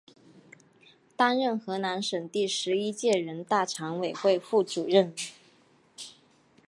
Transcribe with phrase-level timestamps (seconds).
[1.15, 5.13] 担任河南省第十一届人大常委会副主任。